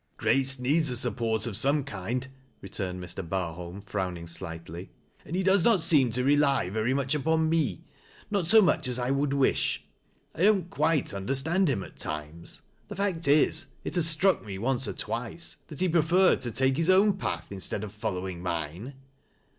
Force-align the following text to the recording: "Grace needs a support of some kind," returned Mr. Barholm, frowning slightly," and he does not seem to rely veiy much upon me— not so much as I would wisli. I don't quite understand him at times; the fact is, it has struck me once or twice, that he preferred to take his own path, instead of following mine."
"Grace 0.17 0.57
needs 0.57 0.89
a 0.89 0.95
support 0.95 1.45
of 1.45 1.55
some 1.55 1.83
kind," 1.83 2.27
returned 2.59 2.99
Mr. 2.99 3.21
Barholm, 3.23 3.81
frowning 3.83 4.25
slightly," 4.25 4.89
and 5.25 5.35
he 5.35 5.43
does 5.43 5.63
not 5.63 5.79
seem 5.79 6.09
to 6.09 6.23
rely 6.23 6.71
veiy 6.71 6.95
much 6.95 7.13
upon 7.13 7.47
me— 7.47 7.83
not 8.31 8.47
so 8.47 8.63
much 8.63 8.87
as 8.87 8.97
I 8.97 9.11
would 9.11 9.29
wisli. 9.29 9.77
I 10.33 10.41
don't 10.41 10.71
quite 10.71 11.13
understand 11.13 11.69
him 11.69 11.83
at 11.83 11.97
times; 11.97 12.63
the 12.87 12.95
fact 12.95 13.27
is, 13.27 13.67
it 13.83 13.93
has 13.93 14.07
struck 14.07 14.43
me 14.43 14.57
once 14.57 14.87
or 14.87 14.93
twice, 14.93 15.57
that 15.67 15.81
he 15.81 15.87
preferred 15.87 16.41
to 16.41 16.51
take 16.51 16.77
his 16.77 16.89
own 16.89 17.15
path, 17.17 17.51
instead 17.51 17.83
of 17.83 17.93
following 17.93 18.41
mine." 18.41 18.95